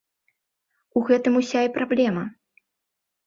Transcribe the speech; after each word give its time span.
У 0.99 1.03
гэтым 1.09 1.33
ўся 1.41 1.59
і 1.67 1.71
праблема! 1.77 2.23